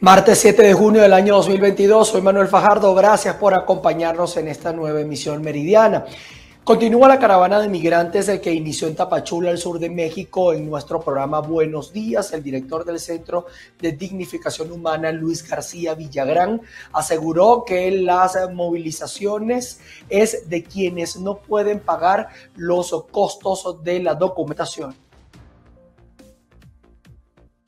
[0.00, 4.70] Martes 7 de junio del año 2022, soy Manuel Fajardo, gracias por acompañarnos en esta
[4.70, 6.04] nueva emisión meridiana.
[6.64, 11.00] Continúa la caravana de migrantes que inició en Tapachula, al sur de México, en nuestro
[11.00, 12.30] programa Buenos Días.
[12.34, 13.46] El director del Centro
[13.80, 16.60] de Dignificación Humana, Luis García Villagrán,
[16.92, 24.94] aseguró que las movilizaciones es de quienes no pueden pagar los costos de la documentación.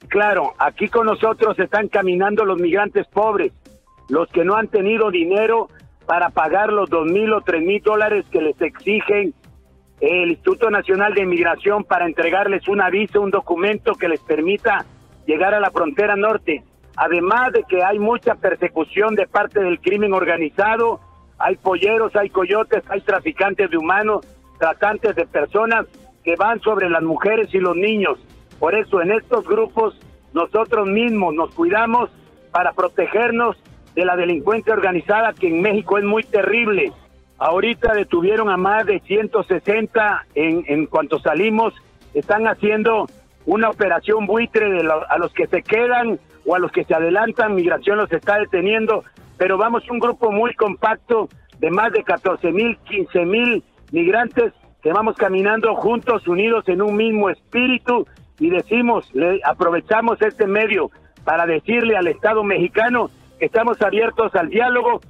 [0.09, 3.52] Claro, aquí con nosotros están caminando los migrantes pobres,
[4.09, 5.69] los que no han tenido dinero
[6.06, 9.34] para pagar los dos mil o tres mil dólares que les exigen
[10.01, 14.87] el Instituto Nacional de Inmigración para entregarles un aviso, un documento que les permita
[15.27, 16.62] llegar a la frontera norte.
[16.96, 21.01] Además de que hay mucha persecución de parte del crimen organizado,
[21.38, 24.27] hay polleros, hay coyotes, hay traficantes de humanos,
[24.59, 25.87] tratantes de personas
[26.24, 28.18] que van sobre las mujeres y los niños.
[28.59, 30.01] Por eso en estos grupos
[30.38, 32.10] nosotros mismos nos cuidamos
[32.52, 33.56] para protegernos
[33.96, 36.93] de la delincuencia organizada que en México es muy terrible.
[37.38, 41.74] Ahorita detuvieron a más de 160 en, cuanto salimos.
[42.15, 43.07] Están haciendo
[43.46, 47.57] una operación buitre de a los que se quedan o a los que se adelantan.
[47.57, 49.02] Migración los está deteniendo.
[49.38, 54.93] Pero vamos un grupo muy compacto de más de 14 mil, 15 mil migrantes que
[54.93, 58.07] vamos caminando juntos, unidos en un mismo espíritu
[58.38, 60.90] y decimos, le aprovechamos este medio
[61.24, 65.00] para decirle al Estado mexicano que estamos abiertos al diálogo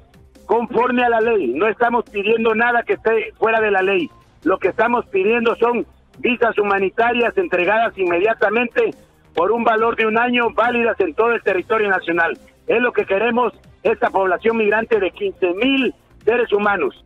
[0.46, 1.48] conforme a la ley.
[1.48, 4.10] No estamos pidiendo nada que esté fuera de la ley.
[4.44, 5.86] Lo que estamos pidiendo son
[6.18, 8.90] visas humanitarias entregadas inmediatamente
[9.34, 12.36] por un valor de un año, válidas en todo el territorio nacional.
[12.66, 17.04] Es lo que queremos esta población migrante de 15 mil seres humanos.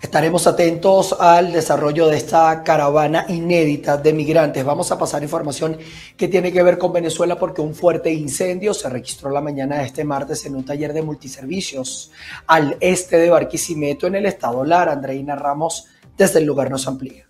[0.00, 4.64] Estaremos atentos al desarrollo de esta caravana inédita de migrantes.
[4.64, 5.76] Vamos a pasar información
[6.16, 9.84] que tiene que ver con Venezuela porque un fuerte incendio se registró la mañana de
[9.84, 12.10] este martes en un taller de multiservicios
[12.46, 14.92] al este de Barquisimeto en el estado Lara.
[14.92, 15.84] Andreina Ramos
[16.16, 17.26] desde el lugar nos amplía.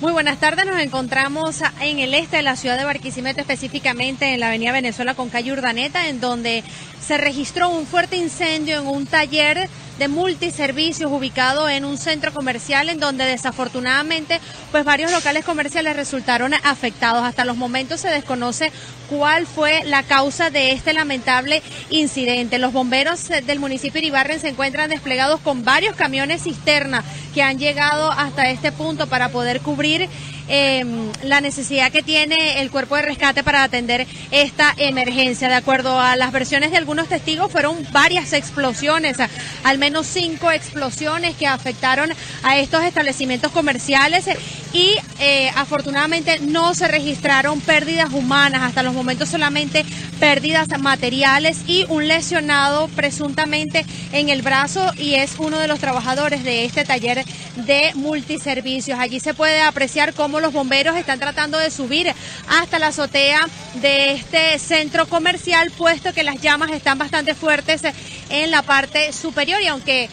[0.00, 4.40] Muy buenas tardes, nos encontramos en el este de la ciudad de Barquisimeto, específicamente en
[4.40, 6.62] la avenida Venezuela con calle Urdaneta, en donde
[7.06, 9.68] se registró un fuerte incendio en un taller
[9.98, 14.40] de multiservicios ubicado en un centro comercial en donde desafortunadamente
[14.70, 17.24] pues varios locales comerciales resultaron afectados.
[17.24, 18.72] Hasta los momentos se desconoce
[19.08, 22.58] cuál fue la causa de este lamentable incidente.
[22.58, 27.58] Los bomberos del municipio de Ibarren se encuentran desplegados con varios camiones cisterna que han
[27.58, 30.08] llegado hasta este punto para poder cubrir
[30.48, 35.48] Em, la necesidad que tiene el cuerpo de rescate para atender esta emergencia.
[35.48, 39.16] De acuerdo a las versiones de algunos testigos, fueron varias explosiones,
[39.64, 42.12] al menos cinco explosiones que afectaron
[42.44, 44.26] a estos establecimientos comerciales
[44.72, 49.84] y eh, afortunadamente no se registraron pérdidas humanas, hasta los momentos solamente
[50.20, 56.44] pérdidas materiales y un lesionado presuntamente en el brazo y es uno de los trabajadores
[56.44, 57.24] de este taller
[57.56, 58.98] de multiservicios.
[58.98, 62.12] Allí se puede apreciar cómo los bomberos están tratando de subir
[62.48, 67.82] hasta la azotea de este centro comercial, puesto que las llamas están bastante fuertes
[68.30, 70.08] en la parte superior y aunque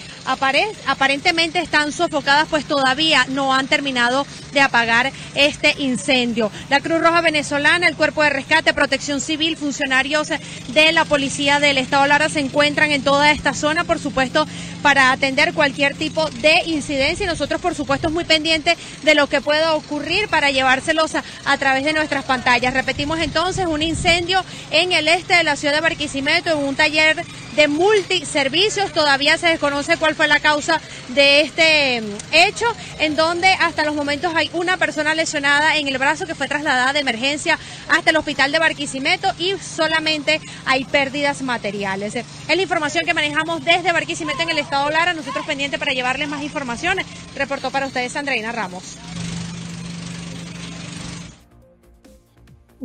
[0.85, 6.51] aparentemente están sofocadas, pues todavía no han terminado de apagar este incendio.
[6.69, 10.29] La Cruz Roja Venezolana, el Cuerpo de Rescate, Protección Civil, funcionarios
[10.69, 14.47] de la Policía del Estado Lara se encuentran en toda esta zona, por supuesto,
[14.81, 19.41] para atender cualquier tipo de incidencia y nosotros, por supuesto, muy pendientes de lo que
[19.41, 22.73] pueda ocurrir para llevárselos a través de nuestras pantallas.
[22.73, 27.23] Repetimos entonces, un incendio en el este de la ciudad de Barquisimeto, en un taller
[27.55, 28.91] de multiservicios.
[28.91, 32.65] Todavía se desconoce cuál fue la causa de este mm, hecho,
[32.99, 36.93] en donde hasta los momentos hay una persona lesionada en el brazo que fue trasladada
[36.93, 37.57] de emergencia
[37.89, 42.15] hasta el hospital de Barquisimeto y solamente hay pérdidas materiales.
[42.15, 45.13] Es la información que manejamos desde Barquisimeto en el estado Lara.
[45.13, 47.05] Nosotros pendientes para llevarles más informaciones.
[47.35, 48.97] Reportó para ustedes Andreina Ramos.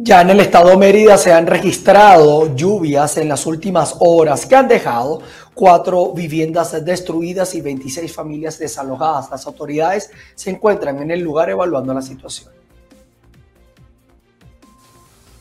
[0.01, 4.69] Ya en el estado Mérida se han registrado lluvias en las últimas horas que han
[4.69, 5.21] dejado
[5.55, 9.29] cuatro viviendas destruidas y 26 familias desalojadas.
[9.29, 12.53] Las autoridades se encuentran en el lugar evaluando la situación.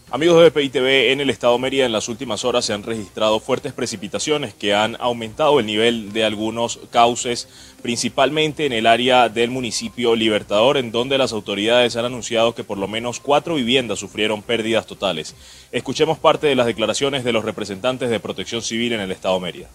[0.09, 3.41] Amigos de BPI TV, en el estado Mérida en las últimas horas se han registrado
[3.41, 7.49] fuertes precipitaciones que han aumentado el nivel de algunos cauces,
[7.81, 12.77] principalmente en el área del municipio Libertador, en donde las autoridades han anunciado que por
[12.77, 15.35] lo menos cuatro viviendas sufrieron pérdidas totales.
[15.73, 19.67] Escuchemos parte de las declaraciones de los representantes de Protección Civil en el estado Mérida.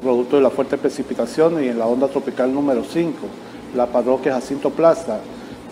[0.00, 3.18] Producto de la fuerte precipitación y en la onda tropical número 5
[3.76, 5.20] la parroquia Jacinto Plaza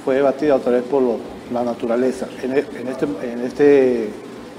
[0.04, 1.02] fue batida otra vez por
[1.52, 2.26] la naturaleza.
[2.43, 4.08] En, e, este, en este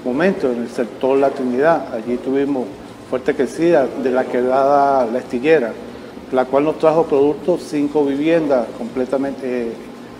[0.04, 2.66] momento, en el sector La Trinidad, allí tuvimos
[3.08, 5.72] fuerte crecida de la quebrada La Estillera,
[6.32, 9.72] la cual nos trajo productos, cinco viviendas completamente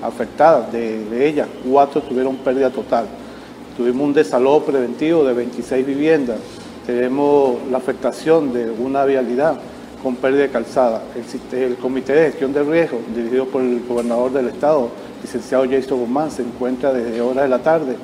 [0.02, 3.06] afectadas, de, ellas cuatro tuvieron pérdida total.
[3.76, 6.38] Tuvimos un desalojo preventivo de 26 viviendas,
[6.86, 9.58] tenemos la afectación de una vialidad
[10.02, 11.02] con pérdida de calzada.
[11.52, 14.88] El, el, Comité de Gestión de Riesgo, dirigido por el gobernador del estado,
[15.28, 17.96] licenciado Jason Guzmán, se encuentra desde horas de la tarde,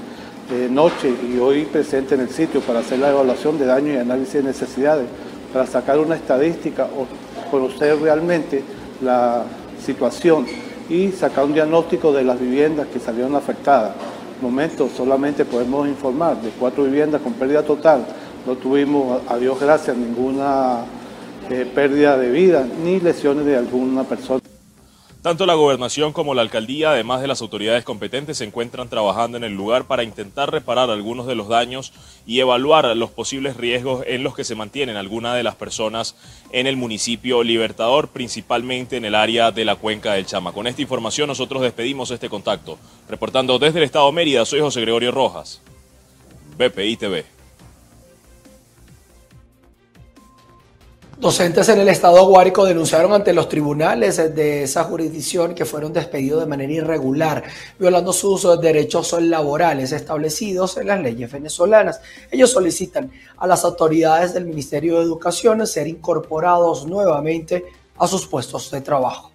[0.50, 3.96] de noche y hoy presente en el sitio para hacer la evaluación de daño y
[3.96, 5.06] análisis de necesidades,
[5.50, 7.06] para sacar una estadística o
[7.50, 8.62] conocer realmente
[9.00, 9.44] la
[9.82, 10.44] situación
[10.90, 13.92] y sacar un diagnóstico de las viviendas que salieron afectadas.
[14.42, 18.04] momento solamente podemos informar de cuatro viviendas con pérdida total.
[18.46, 20.80] No tuvimos, a Dios gracias, ninguna
[21.48, 24.43] eh, pérdida de vida ni lesiones de alguna persona.
[25.24, 29.44] Tanto la gobernación como la alcaldía, además de las autoridades competentes, se encuentran trabajando en
[29.44, 31.94] el lugar para intentar reparar algunos de los daños
[32.26, 36.14] y evaluar los posibles riesgos en los que se mantienen algunas de las personas
[36.52, 40.52] en el municipio Libertador, principalmente en el área de la cuenca del Chama.
[40.52, 42.78] Con esta información nosotros despedimos este contacto.
[43.08, 45.62] Reportando desde el Estado Mérida, soy José Gregorio Rojas,
[46.58, 47.33] BPI TV.
[51.18, 56.40] Docentes en el estado Guárico denunciaron ante los tribunales de esa jurisdicción que fueron despedidos
[56.40, 57.44] de manera irregular,
[57.78, 62.00] violando sus derechos laborales establecidos en las leyes venezolanas.
[62.30, 67.64] Ellos solicitan a las autoridades del Ministerio de Educación ser incorporados nuevamente
[67.96, 69.33] a sus puestos de trabajo.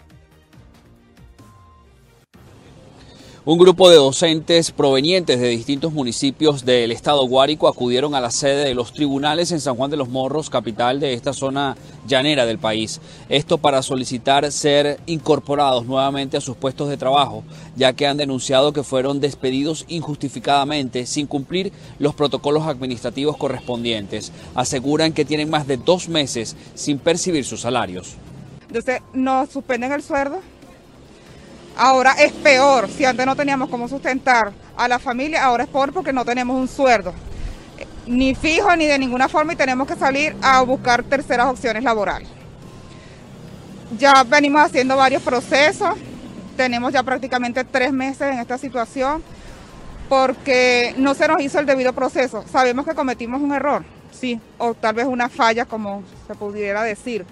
[3.49, 8.63] Un grupo de docentes provenientes de distintos municipios del estado Guárico acudieron a la sede
[8.63, 11.75] de los tribunales en San Juan de los Morros, capital de esta zona
[12.07, 13.01] llanera del país.
[13.27, 17.43] Esto para solicitar ser incorporados nuevamente a sus puestos de trabajo,
[17.75, 24.31] ya que han denunciado que fueron despedidos injustificadamente sin cumplir los protocolos administrativos correspondientes.
[24.53, 28.13] Aseguran que tienen más de dos meses sin percibir sus salarios.
[28.67, 30.39] Entonces, nos suspenden el sueldo
[31.81, 35.93] Ahora es peor, si antes no teníamos cómo sustentar a la familia, ahora es peor
[35.93, 37.13] porque no tenemos un sueldo,
[38.05, 42.27] ni fijo ni de ninguna forma y tenemos que salir a buscar terceras opciones laborales.
[43.97, 45.95] Ya venimos haciendo varios procesos,
[46.57, 49.23] tenemos ya prácticamente tres meses en esta situación
[50.09, 52.43] porque no se nos hizo el debido proceso.
[52.51, 57.25] Sabemos que cometimos un error, sí, o tal vez una falla como se pudiera decir,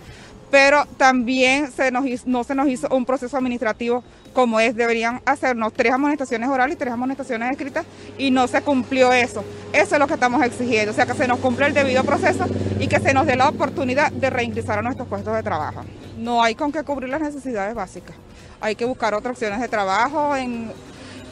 [0.49, 4.05] pero también se nos no se nos hizo un proceso administrativo
[4.37, 7.87] como es, deberían hacernos tres amonestaciones orales y tres amonestaciones escritas
[8.19, 9.43] y no se cumplió eso.
[9.73, 12.45] Eso es lo que estamos exigiendo, o sea, que se nos cumpla el debido proceso
[12.79, 15.83] y que se nos dé la oportunidad de reingresar a nuestros puestos de trabajo.
[16.19, 18.15] No hay con qué cubrir las necesidades básicas.
[18.61, 20.71] Hay que buscar otras opciones de trabajo en,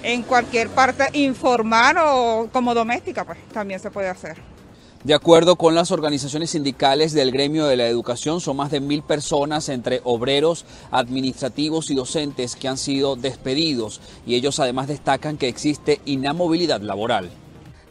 [0.01, 4.54] en cualquier parte informal o como doméstica, pues también se puede hacer.
[5.05, 9.03] De acuerdo con las organizaciones sindicales del gremio de la educación, son más de mil
[9.03, 15.47] personas entre obreros, administrativos y docentes que han sido despedidos y ellos además destacan que
[15.47, 17.29] existe inamovilidad laboral.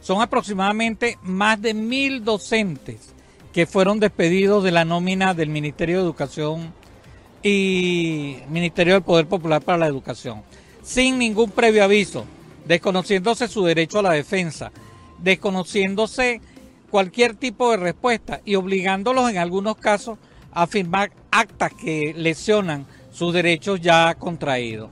[0.01, 3.13] Son aproximadamente más de mil docentes
[3.53, 6.73] que fueron despedidos de la nómina del Ministerio de Educación
[7.41, 10.43] y Ministerio del Poder Popular para la Educación,
[10.83, 12.25] sin ningún previo aviso,
[12.67, 14.73] desconociéndose su derecho a la defensa,
[15.19, 16.41] desconociéndose
[16.95, 20.17] cualquier tipo de respuesta y obligándolos en algunos casos
[20.53, 24.89] a firmar actas que lesionan sus derechos ya contraídos.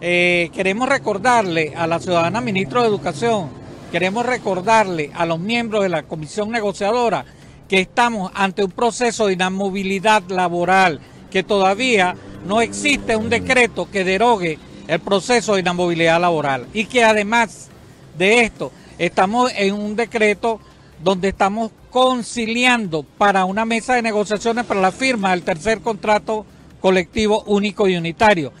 [0.00, 3.50] Eh, queremos recordarle a la ciudadana ministra de Educación,
[3.90, 7.26] queremos recordarle a los miembros de la comisión negociadora
[7.68, 12.16] que estamos ante un proceso de inamovilidad laboral, que todavía
[12.46, 17.68] no existe un decreto que derogue el proceso de inamovilidad laboral y que además
[18.16, 20.58] de esto estamos en un decreto
[21.02, 26.46] donde estamos conciliando para una mesa de negociaciones para la firma del tercer contrato
[26.80, 28.52] colectivo único y unitario.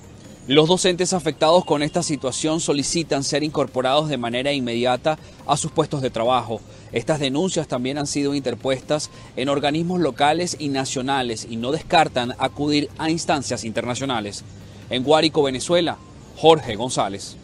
[0.48, 6.02] Los docentes afectados con esta situación solicitan ser incorporados de manera inmediata a sus puestos
[6.02, 6.60] de trabajo.
[6.90, 12.90] Estas denuncias también han sido interpuestas en organismos locales y nacionales y no descartan acudir
[12.98, 14.44] a instancias internacionales.
[14.90, 15.96] En Guárico, Venezuela,
[16.36, 17.36] Jorge González.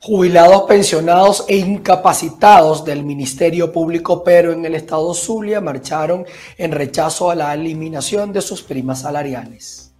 [0.00, 6.24] Jubilados, pensionados e incapacitados del Ministerio Público, pero en el estado Zulia, marcharon
[6.56, 9.92] en rechazo a la eliminación de sus primas salariales.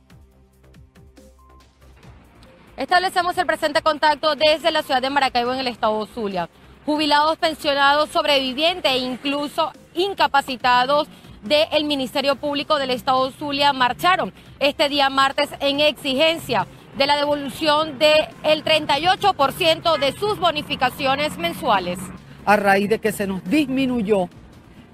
[2.76, 6.48] Establecemos el presente contacto desde la ciudad de Maracaibo en el estado Zulia.
[6.86, 11.08] Jubilados, pensionados, sobrevivientes e incluso incapacitados
[11.42, 17.96] del Ministerio Público del Estado Zulia marcharon este día martes en exigencia de la devolución
[17.98, 21.98] del 38% de sus bonificaciones mensuales.
[22.44, 24.28] A raíz de que se nos disminuyó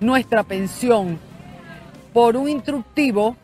[0.00, 1.18] nuestra pensión
[2.12, 3.36] por un instructivo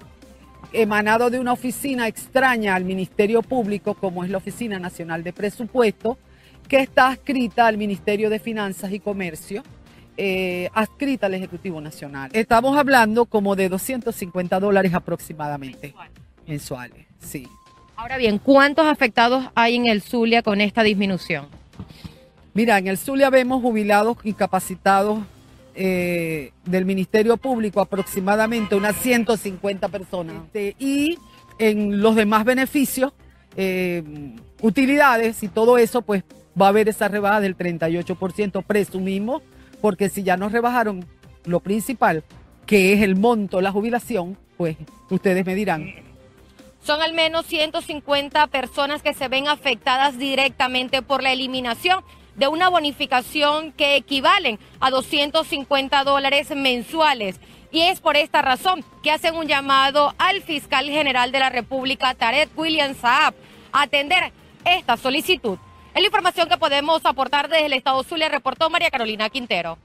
[0.75, 6.19] emanado de una oficina extraña al Ministerio Público, como es la Oficina Nacional de Presupuesto,
[6.69, 9.63] que está adscrita al Ministerio de Finanzas y Comercio,
[10.19, 12.31] eh, adscrita al Ejecutivo Nacional.
[12.35, 15.95] Estamos hablando como de 250 dólares aproximadamente
[16.47, 17.49] mensuales, sí.
[18.01, 21.49] Ahora bien, ¿cuántos afectados hay en el Zulia con esta disminución?
[22.55, 25.19] Mira, en el Zulia vemos jubilados incapacitados
[25.75, 30.37] eh, del Ministerio Público aproximadamente unas 150 personas.
[30.47, 31.19] Este, y
[31.59, 33.13] en los demás beneficios,
[33.55, 34.03] eh,
[34.63, 36.25] utilidades y todo eso, pues
[36.59, 39.43] va a haber esa rebaja del 38%, presumimos,
[39.83, 41.05] porque si ya nos rebajaron
[41.45, 42.25] lo principal,
[42.65, 44.79] que es el monto, la jubilación, pues
[45.11, 46.10] ustedes me dirán
[46.83, 52.05] son al menos 150 personas que se ven afectadas directamente por la eliminación
[52.37, 57.41] de una bonificación que equivalen a 250 dólares mensuales.
[57.71, 62.15] Y es por esta razón que hacen un llamado al fiscal general de la República,
[62.15, 63.35] Tarek William Saab,
[63.73, 64.33] a atender
[64.65, 65.59] esta solicitud.
[65.95, 69.79] Es la información que podemos aportar desde el Estado Zulia, reportó María Carolina Quintero.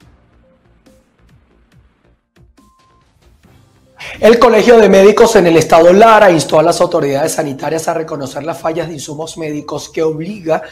[4.20, 8.44] El Colegio de Médicos en el Estado Lara instó a las autoridades sanitarias a reconocer
[8.44, 10.62] las fallas de insumos médicos que obliga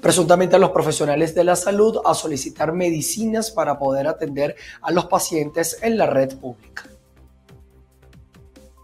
[0.00, 5.06] presuntamente a los profesionales de la salud a solicitar medicinas para poder atender a los
[5.06, 6.89] pacientes en la red pública.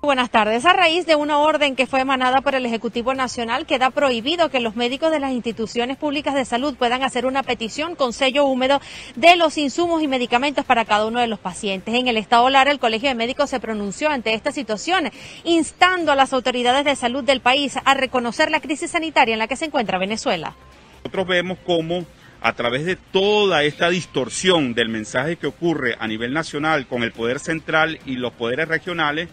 [0.06, 0.64] Buenas tardes.
[0.64, 4.60] A raíz de una orden que fue emanada por el Ejecutivo Nacional, queda prohibido que
[4.60, 8.80] los médicos de las instituciones públicas de salud puedan hacer una petición con sello húmedo
[9.16, 11.92] de los insumos y medicamentos para cada uno de los pacientes.
[11.92, 15.10] En el Estado Lara, el Colegio de Médicos se pronunció ante esta situación,
[15.42, 19.48] instando a las autoridades de salud del país a reconocer la crisis sanitaria en la
[19.48, 20.54] que se encuentra Venezuela.
[21.02, 22.06] Nosotros vemos cómo
[22.40, 27.10] a través de toda esta distorsión del mensaje que ocurre a nivel nacional con el
[27.10, 29.28] poder central y los poderes regionales,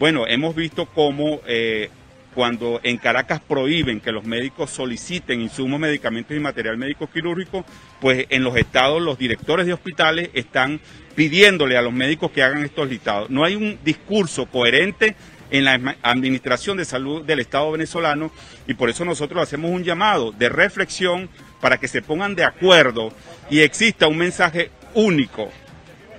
[0.00, 1.90] bueno, hemos visto cómo eh,
[2.34, 7.66] cuando en Caracas prohíben que los médicos soliciten insumos, medicamentos y material médico quirúrgico,
[8.00, 10.80] pues en los estados los directores de hospitales están
[11.14, 13.28] pidiéndole a los médicos que hagan estos listados.
[13.28, 15.16] No hay un discurso coherente
[15.50, 18.32] en la Administración de Salud del Estado venezolano
[18.66, 21.28] y por eso nosotros hacemos un llamado de reflexión
[21.60, 23.12] para que se pongan de acuerdo
[23.50, 25.50] y exista un mensaje único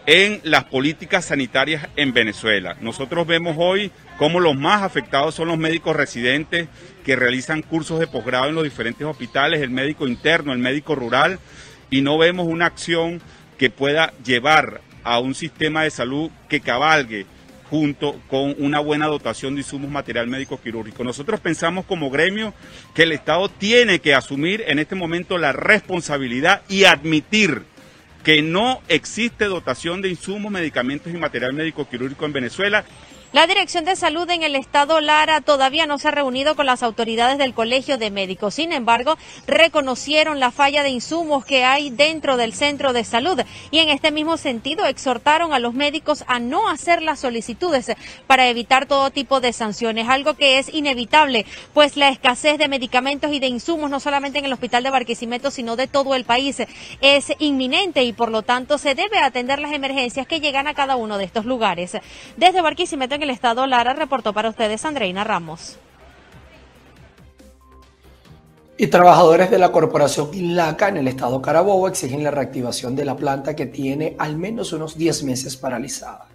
[0.05, 2.75] en las políticas sanitarias en Venezuela.
[2.81, 6.67] Nosotros vemos hoy cómo los más afectados son los médicos residentes
[7.05, 11.39] que realizan cursos de posgrado en los diferentes hospitales, el médico interno, el médico rural,
[11.89, 13.21] y no vemos una acción
[13.57, 17.25] que pueda llevar a un sistema de salud que cabalgue
[17.69, 21.05] junto con una buena dotación de insumos material médico quirúrgico.
[21.05, 22.53] Nosotros pensamos como gremio
[22.93, 27.63] que el Estado tiene que asumir en este momento la responsabilidad y admitir
[28.23, 32.85] que no existe dotación de insumos, medicamentos y material médico quirúrgico en Venezuela
[33.33, 36.83] la Dirección de Salud en el Estado Lara todavía no se ha reunido con las
[36.83, 38.55] autoridades del Colegio de Médicos.
[38.55, 43.39] Sin embargo, reconocieron la falla de insumos que hay dentro del centro de salud
[43.71, 47.93] y en este mismo sentido exhortaron a los médicos a no hacer las solicitudes
[48.27, 53.31] para evitar todo tipo de sanciones, algo que es inevitable, pues la escasez de medicamentos
[53.31, 56.57] y de insumos, no solamente en el Hospital de Barquisimeto, sino de todo el país,
[56.99, 60.97] es inminente y por lo tanto se debe atender las emergencias que llegan a cada
[60.97, 61.97] uno de estos lugares.
[62.35, 65.77] Desde Barquisimeto el estado Lara, reportó para ustedes Andreina Ramos.
[68.77, 73.15] Y trabajadores de la corporación INLACA en el estado Carabobo exigen la reactivación de la
[73.15, 76.25] planta que tiene al menos unos 10 meses paralizada.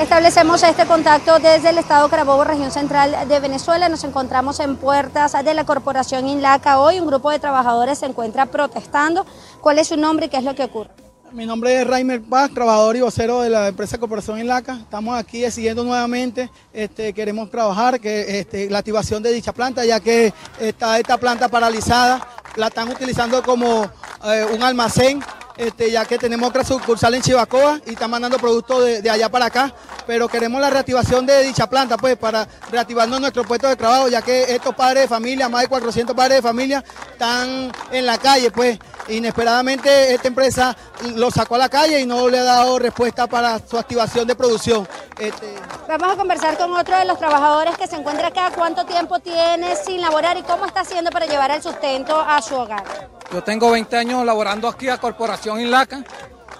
[0.00, 3.90] Establecemos este contacto desde el estado Carabobo, región central de Venezuela.
[3.90, 6.80] Nos encontramos en puertas de la corporación INLACA.
[6.80, 9.26] Hoy un grupo de trabajadores se encuentra protestando.
[9.60, 10.99] ¿Cuál es su nombre y qué es lo que ocurre?
[11.32, 14.78] Mi nombre es Raimer Paz, trabajador y vocero de la empresa Corporación Inlaca.
[14.80, 20.00] Estamos aquí siguiendo nuevamente, este, queremos trabajar que este, la activación de dicha planta, ya
[20.00, 23.88] que está esta planta paralizada, la están utilizando como
[24.24, 25.22] eh, un almacén
[25.56, 29.44] este, ya que tenemos otra sucursal en Chivacoa y están mandando productos de, allá para
[29.44, 29.74] acá,
[30.06, 34.22] pero queremos la reactivación de dicha planta, pues, para reactivarnos nuestro puesto de trabajo, ya
[34.22, 36.82] que estos padres de familia, más de 400 padres de familia,
[37.12, 38.78] están en la calle, pues,
[39.10, 40.76] inesperadamente esta empresa
[41.14, 44.34] lo sacó a la calle y no le ha dado respuesta para su activación de
[44.34, 44.88] producción.
[45.18, 45.54] Este,
[45.88, 48.50] Vamos a conversar con otro de los trabajadores que se encuentra acá.
[48.54, 52.54] ¿Cuánto tiempo tiene sin laborar y cómo está haciendo para llevar el sustento a su
[52.54, 52.84] hogar?
[53.32, 56.04] Yo tengo 20 años laborando aquí a Corporación Inlaca.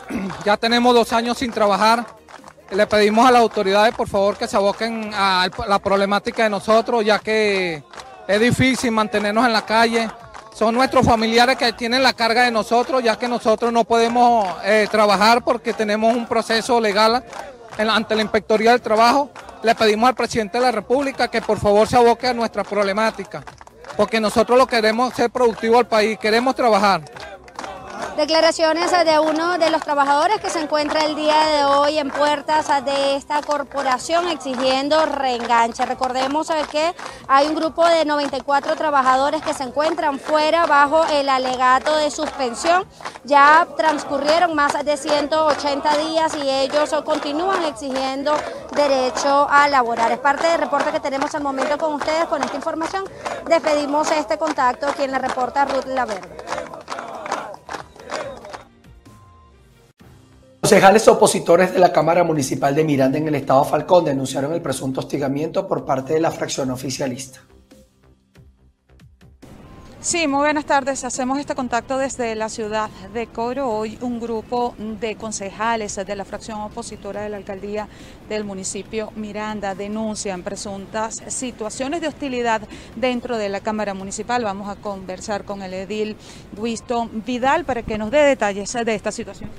[0.45, 2.07] ya tenemos dos años sin trabajar.
[2.71, 7.05] Le pedimos a las autoridades, por favor, que se aboquen a la problemática de nosotros,
[7.05, 7.83] ya que
[8.29, 10.09] es difícil mantenernos en la calle.
[10.55, 14.89] Son nuestros familiares que tienen la carga de nosotros, ya que nosotros no podemos eh,
[14.91, 17.25] trabajar porque tenemos un proceso legal
[17.79, 19.31] ante la Inspectoría del Trabajo.
[19.63, 23.43] Le pedimos al presidente de la República que por favor se aboque a nuestra problemática,
[23.97, 27.03] porque nosotros lo queremos ser productivo al país, queremos trabajar.
[28.17, 32.69] Declaraciones de uno de los trabajadores que se encuentra el día de hoy en puertas
[32.85, 35.87] de esta corporación exigiendo reenganche.
[35.87, 36.95] Recordemos que
[37.29, 42.85] hay un grupo de 94 trabajadores que se encuentran fuera bajo el alegato de suspensión.
[43.25, 48.35] Ya transcurrieron más de 180 días y ellos continúan exigiendo
[48.75, 50.13] derecho a laborar.
[50.13, 52.27] Es parte del reporte que tenemos al momento con ustedes.
[52.27, 53.05] Con esta información
[53.47, 56.50] despedimos este contacto quien le reporta Ruth Laverde.
[60.71, 65.01] Concejales opositores de la Cámara Municipal de Miranda en el Estado Falcón denunciaron el presunto
[65.01, 67.41] hostigamiento por parte de la fracción oficialista.
[70.01, 71.03] Sí, muy buenas tardes.
[71.03, 73.69] Hacemos este contacto desde la ciudad de Coro.
[73.69, 77.89] Hoy un grupo de concejales de la fracción opositora de la alcaldía
[78.29, 82.63] del municipio Miranda denuncian presuntas situaciones de hostilidad
[82.95, 84.45] dentro de la Cámara Municipal.
[84.45, 86.17] Vamos a conversar con el edil
[86.57, 89.51] Winston Vidal para que nos dé detalles de esta situación.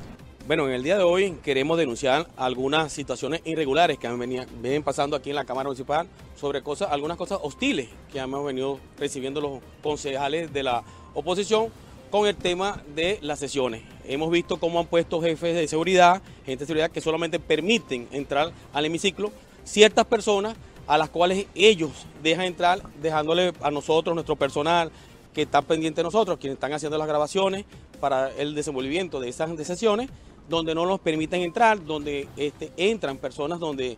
[0.47, 4.81] Bueno, en el día de hoy queremos denunciar algunas situaciones irregulares que han venido, vienen
[4.81, 9.39] pasando aquí en la Cámara Municipal sobre cosas, algunas cosas hostiles que hemos venido recibiendo
[9.39, 10.83] los concejales de la
[11.13, 11.67] oposición
[12.09, 13.83] con el tema de las sesiones.
[14.03, 18.51] Hemos visto cómo han puesto jefes de seguridad, gente de seguridad que solamente permiten entrar
[18.73, 19.31] al hemiciclo
[19.63, 20.55] ciertas personas
[20.87, 21.91] a las cuales ellos
[22.23, 24.91] dejan entrar, dejándole a nosotros, nuestro personal,
[25.33, 27.63] que está pendiente de nosotros, quienes están haciendo las grabaciones
[27.99, 30.09] para el desenvolvimiento de esas sesiones,
[30.51, 33.97] donde no nos permiten entrar, donde este, entran personas donde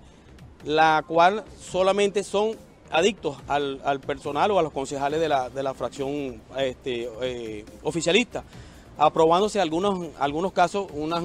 [0.63, 2.51] la cual solamente son
[2.91, 8.43] adictos al, personal o a los concejales de la, de la fracción este, eh, oficialista,
[8.99, 11.23] aprobándose algunos, algunos casos unas,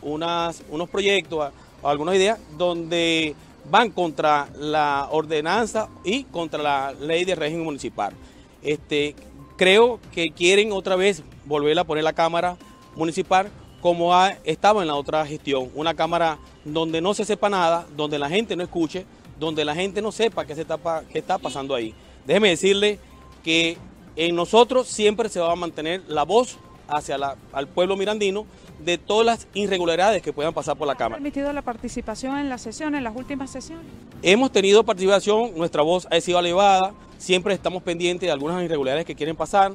[0.00, 3.36] unas, unos proyectos o algunas ideas donde
[3.70, 8.14] van contra la ordenanza y contra la ley de régimen municipal.
[8.62, 9.14] Este,
[9.58, 12.56] creo que quieren otra vez volver a poner la Cámara
[12.96, 13.50] Municipal
[13.82, 18.16] como ha estado en la otra gestión, una Cámara donde no se sepa nada, donde
[18.16, 19.04] la gente no escuche,
[19.40, 20.78] donde la gente no sepa qué, se está,
[21.12, 21.92] qué está pasando ahí.
[22.24, 23.00] Déjeme decirle
[23.42, 23.76] que
[24.14, 28.46] en nosotros siempre se va a mantener la voz hacia la, al pueblo mirandino
[28.78, 31.16] de todas las irregularidades que puedan pasar por la Cámara.
[31.16, 33.86] ¿Ha permitido la participación en la sesión, en las últimas sesiones?
[34.22, 39.16] Hemos tenido participación, nuestra voz ha sido elevada, siempre estamos pendientes de algunas irregularidades que
[39.16, 39.72] quieren pasar,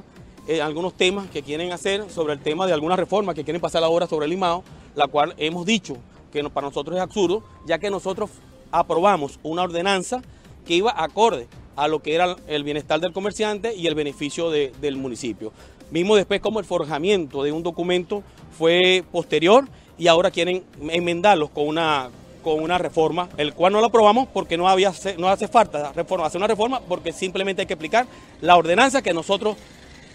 [0.48, 3.84] eh, algunos temas que quieren hacer sobre el tema de alguna reforma que quieren pasar
[3.84, 5.98] ahora sobre el limado, la cual hemos dicho
[6.32, 8.30] que para nosotros es absurdo, ya que nosotros
[8.70, 10.22] aprobamos una ordenanza
[10.66, 14.96] que iba acorde a lo que era el bienestar del comerciante y el beneficio del
[14.96, 15.52] municipio.
[15.90, 18.22] Mismo después como el forjamiento de un documento
[18.56, 22.08] fue posterior y ahora quieren enmendarlos con una,
[22.42, 26.26] con una reforma, el cual no lo aprobamos porque no, había, no hace falta reforma,
[26.26, 28.06] hacer una reforma porque simplemente hay que aplicar
[28.40, 29.58] la ordenanza que nosotros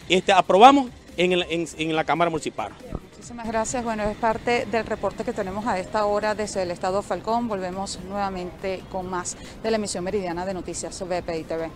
[0.10, 2.72] este, aprobamos en, la Cámara Municipal.
[3.12, 3.84] Muchísimas gracias.
[3.84, 7.48] Bueno, es parte del reporte que tenemos a esta hora desde el Estado Falcón.
[7.48, 11.70] Volvemos nuevamente con más de la emisión meridiana de noticias sobre TV.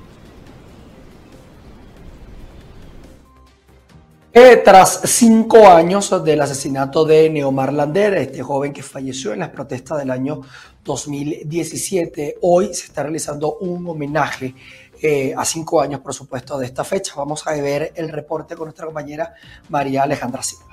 [4.63, 9.98] Tras cinco años del asesinato de Neomar Lander, este joven que falleció en las protestas
[9.98, 10.42] del año
[10.84, 14.54] 2017, hoy se está realizando un homenaje
[15.01, 17.13] eh, a cinco años, por supuesto, de esta fecha.
[17.15, 19.33] Vamos a ver el reporte con nuestra compañera
[19.69, 20.67] María Alejandra Silva.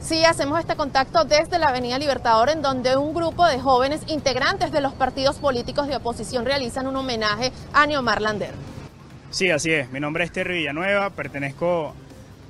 [0.00, 4.70] Sí, hacemos este contacto desde la Avenida Libertador, en donde un grupo de jóvenes integrantes
[4.70, 8.52] de los partidos políticos de oposición realizan un homenaje a Neomar Lander.
[9.30, 9.90] Sí, así es.
[9.90, 11.92] Mi nombre es Terry Villanueva, pertenezco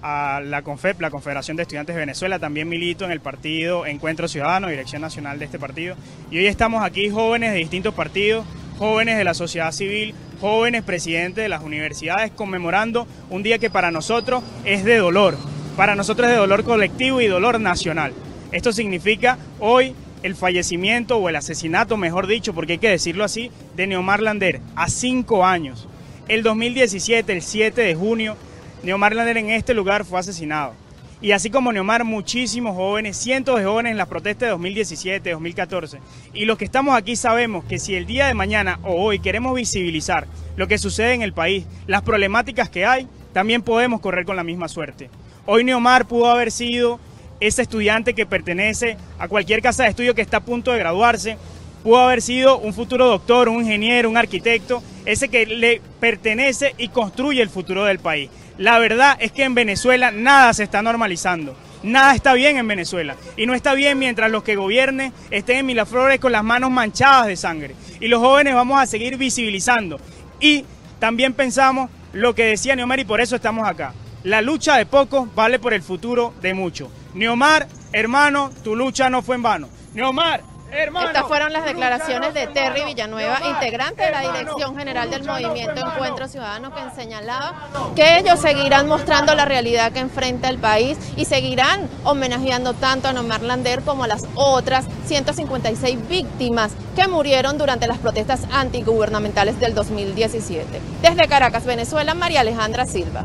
[0.03, 4.29] a la CONFEP, la Confederación de Estudiantes de Venezuela, también milito en el partido Encuentro
[4.29, 5.96] Ciudadano, dirección nacional de este partido.
[6.31, 8.44] Y hoy estamos aquí jóvenes de distintos partidos
[8.79, 13.91] jóvenes de la sociedad civil, jóvenes presidentes de las universidades, conmemorando un día que para
[13.91, 15.37] nosotros es de dolor,
[15.77, 18.12] para nosotros es de dolor colectivo y dolor nacional.
[18.53, 23.51] Esto significa hoy el fallecimiento o el asesinato, mejor dicho, porque hay que decirlo así,
[23.77, 25.87] de Neomar Lander a cinco años.
[26.29, 28.37] El 2017, el 7 de junio,
[28.83, 30.75] Neomar Lander en este lugar fue asesinado.
[31.23, 35.99] Y así como Neomar, muchísimos jóvenes, cientos de jóvenes en las protestas de 2017, 2014.
[36.35, 39.55] Y los que estamos aquí sabemos que si el día de mañana o hoy queremos
[39.55, 40.27] visibilizar
[40.57, 44.45] lo que sucede en el país, las problemáticas que hay, también podemos correr con la
[44.45, 45.09] misma suerte.
[45.47, 47.01] Hoy Neomar pudo haber sido
[47.41, 51.39] ese estudiante que pertenece a cualquier casa de estudio que está a punto de graduarse,
[51.87, 56.88] pudo haber sido un futuro doctor, un ingeniero, un arquitecto, ese que le pertenece y
[56.88, 58.29] construye el futuro del país.
[58.59, 61.57] La verdad es que en Venezuela nada se está normalizando.
[61.85, 63.14] Nada está bien en Venezuela.
[63.37, 67.29] Y no está bien mientras los que gobiernen estén en Miraflores con las manos manchadas
[67.29, 67.77] de sangre.
[68.01, 70.01] Y los jóvenes vamos a seguir visibilizando.
[70.40, 70.64] Y
[70.99, 73.94] también pensamos lo que decía Neomar y por eso estamos acá.
[74.25, 76.88] La lucha de pocos vale por el futuro de muchos.
[77.14, 79.68] Neomar, hermano, tu lucha no fue en vano.
[79.94, 80.42] Neomar,
[80.73, 86.29] estas fueron las declaraciones de Terry Villanueva, integrante de la Dirección General del Movimiento Encuentro
[86.29, 91.89] Ciudadano, que señalaba que ellos seguirán mostrando la realidad que enfrenta el país y seguirán
[92.05, 97.99] homenajeando tanto a Nomar Lander como a las otras 156 víctimas que murieron durante las
[97.99, 100.81] protestas antigubernamentales del 2017.
[101.03, 103.25] Desde Caracas, Venezuela, María Alejandra Silva.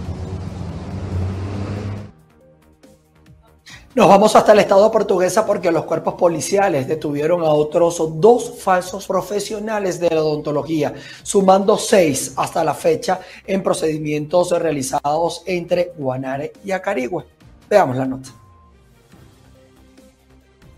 [3.94, 9.06] Nos vamos hasta el estado portuguesa porque los cuerpos policiales detuvieron a otros dos falsos
[9.06, 16.72] profesionales de la odontología, sumando seis hasta la fecha en procedimientos realizados entre Guanare y
[16.72, 17.26] Acarigüe.
[17.70, 18.30] Veamos la nota.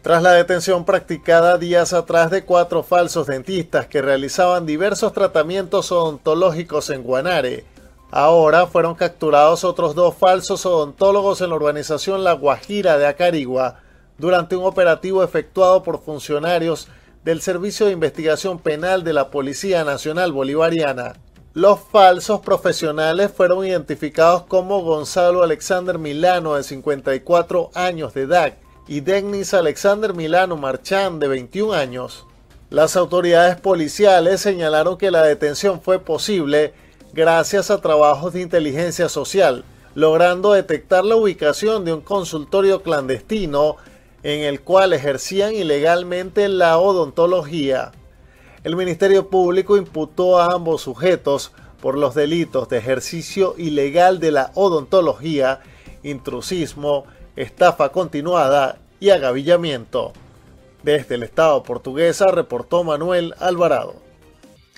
[0.01, 6.89] Tras la detención practicada días atrás de cuatro falsos dentistas que realizaban diversos tratamientos odontológicos
[6.89, 7.63] en Guanare,
[8.15, 13.79] Ahora fueron capturados otros dos falsos odontólogos en la urbanización La Guajira de Acarigua
[14.19, 16.89] durante un operativo efectuado por funcionarios
[17.25, 21.13] del Servicio de Investigación Penal de la Policía Nacional Bolivariana.
[21.55, 28.53] Los falsos profesionales fueron identificados como Gonzalo Alexander Milano de 54 años de edad
[28.87, 32.27] y Denis Alexander Milano Marchán de 21 años.
[32.69, 36.75] Las autoridades policiales señalaron que la detención fue posible
[37.13, 43.77] gracias a trabajos de inteligencia social, logrando detectar la ubicación de un consultorio clandestino
[44.23, 47.91] en el cual ejercían ilegalmente la odontología.
[48.63, 54.51] El Ministerio Público imputó a ambos sujetos por los delitos de ejercicio ilegal de la
[54.55, 55.59] odontología,
[56.01, 57.03] intrusismo,
[57.35, 60.13] estafa continuada y agavillamiento.
[60.81, 63.95] Desde el Estado portuguesa reportó Manuel Alvarado.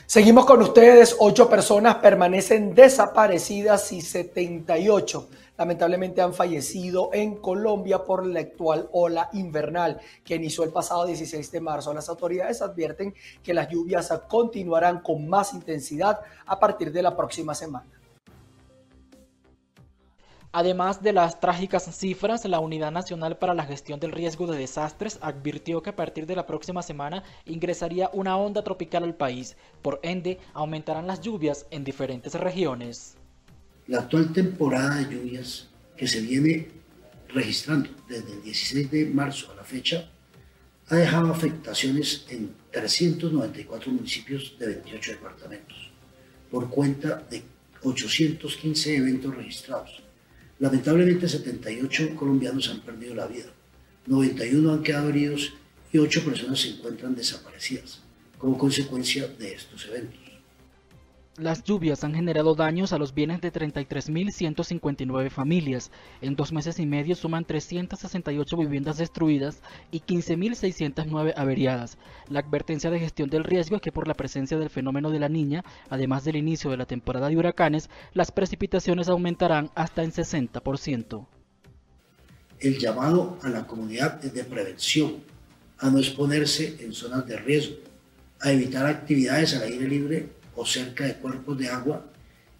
[0.07, 1.15] Seguimos con ustedes.
[1.19, 9.29] Ocho personas permanecen desaparecidas y 78 lamentablemente han fallecido en Colombia por la actual ola
[9.33, 11.93] invernal que inició el pasado 16 de marzo.
[11.93, 17.55] Las autoridades advierten que las lluvias continuarán con más intensidad a partir de la próxima
[17.55, 17.94] semana.
[20.57, 25.19] Además de las trágicas cifras, la Unidad Nacional para la Gestión del Riesgo de Desastres
[25.21, 29.99] advirtió que a partir de la próxima semana ingresaría una onda tropical al país, por
[30.01, 33.17] ende aumentarán las lluvias en diferentes regiones.
[33.87, 36.69] La actual temporada de lluvias que se viene
[37.27, 40.09] registrando desde el 16 de marzo a la fecha
[40.87, 45.91] ha dejado afectaciones en 394 municipios de 28 departamentos,
[46.49, 47.43] por cuenta de
[47.83, 50.04] 815 eventos registrados
[50.59, 53.47] Lamentablemente 78 colombianos han perdido la vida,
[54.05, 55.53] 91 han quedado heridos
[55.91, 58.01] y 8 personas se encuentran desaparecidas
[58.37, 60.24] como consecuencia de estos eventos.
[61.37, 65.91] Las lluvias han generado daños a los bienes de 33.159 familias.
[66.21, 69.59] En dos meses y medio suman 368 viviendas destruidas
[69.91, 71.97] y 15.609 averiadas.
[72.29, 75.27] La advertencia de gestión del riesgo es que por la presencia del fenómeno de la
[75.27, 81.27] niña, además del inicio de la temporada de huracanes, las precipitaciones aumentarán hasta en 60%.
[82.61, 85.17] El llamado a la comunidad es de prevención,
[85.79, 87.75] a no exponerse en zonas de riesgo,
[88.39, 92.05] a evitar actividades al aire libre o cerca de cuerpos de agua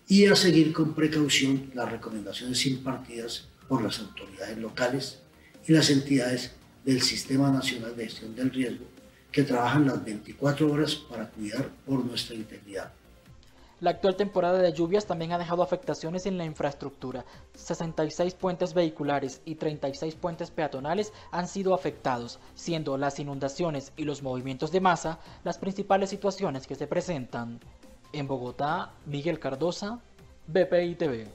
[0.08, 5.20] y a seguir con precaución las recomendaciones impartidas por las autoridades locales
[5.68, 6.52] y las entidades
[6.84, 8.86] del Sistema Nacional de Gestión del Riesgo
[9.32, 12.94] que trabajan las 24 horas para cuidar por nuestra integridad.
[13.82, 17.26] La actual temporada de lluvias también ha dejado afectaciones en la infraestructura.
[17.56, 24.24] 66 puentes vehiculares y 36 puentes peatonales han sido afectados, siendo las inundaciones y los
[24.24, 27.60] movimientos de masa las principales situaciones que se presentan.
[28.16, 30.02] En Bogotá, Miguel Cardosa,
[30.48, 31.28] BPI TV.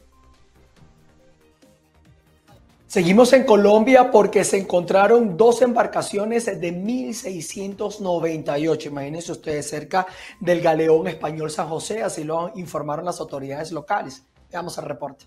[2.87, 8.89] Seguimos en Colombia porque se encontraron dos embarcaciones de 1698.
[8.89, 10.07] Imagínense ustedes cerca
[10.41, 14.25] del galeón español San José, así lo informaron las autoridades locales.
[14.51, 15.27] Veamos el reporte.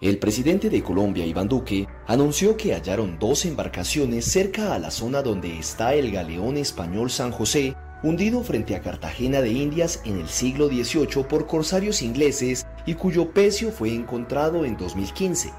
[0.00, 5.22] El presidente de Colombia, Iván Duque, anunció que hallaron dos embarcaciones cerca a la zona
[5.22, 10.28] donde está el galeón español San José hundido frente a Cartagena de Indias en el
[10.28, 15.52] siglo XVIII por corsarios ingleses y cuyo pecio fue encontrado en 2015.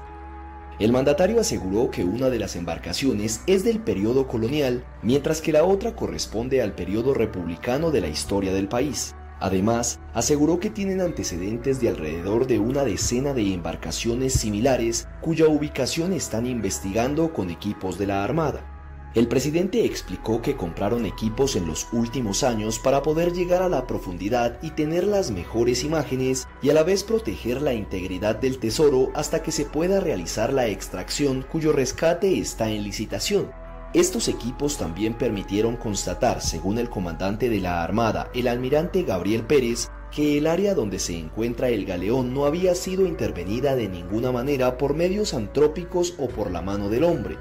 [0.78, 5.64] El mandatario aseguró que una de las embarcaciones es del periodo colonial, mientras que la
[5.64, 9.14] otra corresponde al periodo republicano de la historia del país.
[9.38, 16.12] Además, aseguró que tienen antecedentes de alrededor de una decena de embarcaciones similares cuya ubicación
[16.12, 18.71] están investigando con equipos de la Armada.
[19.14, 23.86] El presidente explicó que compraron equipos en los últimos años para poder llegar a la
[23.86, 29.10] profundidad y tener las mejores imágenes y a la vez proteger la integridad del tesoro
[29.14, 33.50] hasta que se pueda realizar la extracción cuyo rescate está en licitación.
[33.92, 39.90] Estos equipos también permitieron constatar, según el comandante de la Armada, el almirante Gabriel Pérez,
[40.10, 44.78] que el área donde se encuentra el galeón no había sido intervenida de ninguna manera
[44.78, 47.36] por medios antrópicos o por la mano del hombre.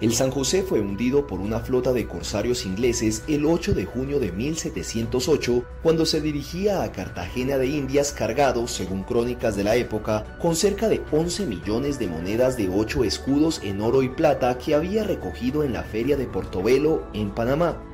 [0.00, 4.18] El San José fue hundido por una flota de corsarios ingleses el 8 de junio
[4.18, 10.36] de 1708 cuando se dirigía a Cartagena de Indias cargado, según crónicas de la época,
[10.40, 14.74] con cerca de 11 millones de monedas de 8 escudos en oro y plata que
[14.74, 17.93] había recogido en la feria de Portobelo, en Panamá.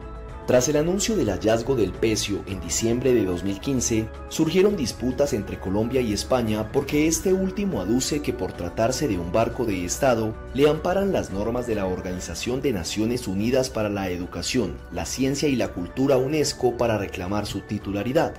[0.50, 6.00] Tras el anuncio del hallazgo del pecio en diciembre de 2015, surgieron disputas entre Colombia
[6.00, 10.68] y España porque este último aduce que por tratarse de un barco de Estado, le
[10.68, 15.54] amparan las normas de la Organización de Naciones Unidas para la Educación, la Ciencia y
[15.54, 18.34] la Cultura UNESCO para reclamar su titularidad.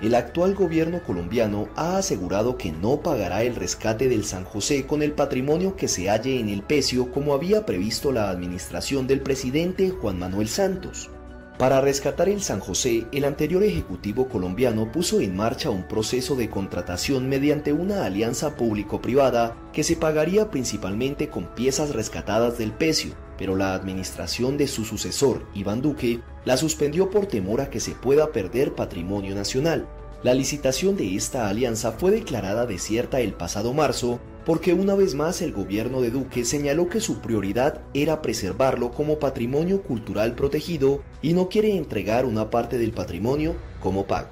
[0.00, 5.02] El actual gobierno colombiano ha asegurado que no pagará el rescate del San José con
[5.02, 9.90] el patrimonio que se halle en el pecio como había previsto la administración del presidente
[9.90, 11.10] Juan Manuel Santos.
[11.58, 16.48] Para rescatar el San José, el anterior Ejecutivo colombiano puso en marcha un proceso de
[16.48, 23.56] contratación mediante una alianza público-privada que se pagaría principalmente con piezas rescatadas del pecio, pero
[23.56, 28.30] la administración de su sucesor, Iván Duque, la suspendió por temor a que se pueda
[28.30, 29.88] perder patrimonio nacional.
[30.22, 35.42] La licitación de esta alianza fue declarada desierta el pasado marzo porque una vez más
[35.42, 41.34] el gobierno de Duque señaló que su prioridad era preservarlo como patrimonio cultural protegido y
[41.34, 44.30] no quiere entregar una parte del patrimonio como pago.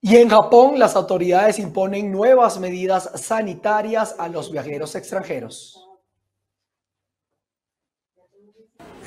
[0.00, 5.83] Y en Japón las autoridades imponen nuevas medidas sanitarias a los viajeros extranjeros.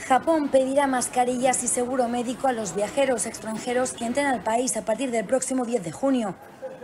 [0.07, 4.85] Japón pedirá mascarillas y seguro médico a los viajeros extranjeros que entren al país a
[4.85, 6.33] partir del próximo 10 de junio.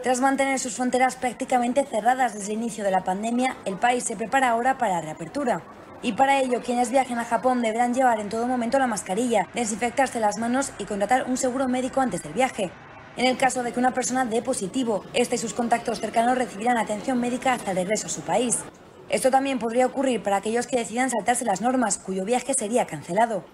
[0.04, 4.18] Tras mantener sus fronteras prácticamente cerradas desde el inicio de la pandemia, el país se
[4.18, 5.62] prepara ahora para la reapertura.
[6.02, 10.20] Y para ello, quienes viajen a Japón deberán llevar en todo momento la mascarilla, desinfectarse
[10.20, 12.72] las manos y contratar un seguro médico antes del viaje.
[13.16, 16.78] En el caso de que una persona dé positivo, este y sus contactos cercanos recibirán
[16.78, 18.66] atención médica hasta el regreso a su país.
[19.14, 23.46] Esto también podría ocurrir para aquellos que decidan saltarse las normas, cuyo viaje sería cancelado.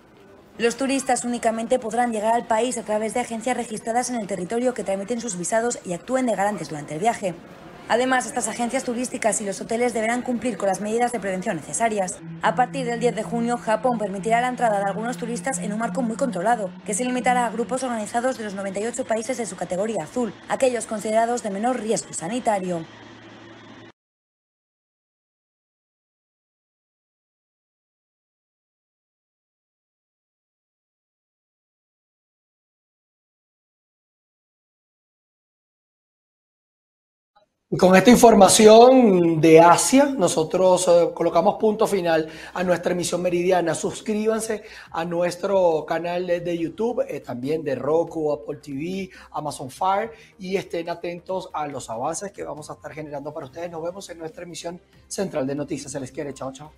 [0.57, 4.73] Los turistas únicamente podrán llegar al país a través de agencias registradas en el territorio
[4.73, 7.35] que tramiten sus visados y actúen de garantes durante el viaje.
[7.89, 12.19] Además, estas agencias turísticas y los hoteles deberán cumplir con las medidas de prevención necesarias.
[12.41, 15.79] A partir del 10 de junio, Japón permitirá la entrada de algunos turistas en un
[15.79, 19.57] marco muy controlado, que se limitará a grupos organizados de los 98 países de su
[19.57, 22.85] categoría azul, aquellos considerados de menor riesgo sanitario.
[37.71, 43.75] Y con esta información de Asia, nosotros eh, colocamos punto final a nuestra emisión meridiana.
[43.75, 50.55] Suscríbanse a nuestro canal de YouTube, eh, también de Roku, Apple TV, Amazon Fire y
[50.55, 53.69] estén atentos a los avances que vamos a estar generando para ustedes.
[53.69, 55.91] Nos vemos en nuestra emisión central de noticias.
[55.91, 56.33] Se les quiere.
[56.33, 56.71] Chao, chao.